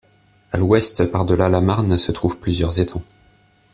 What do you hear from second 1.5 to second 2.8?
Marne, se trouvent plusieurs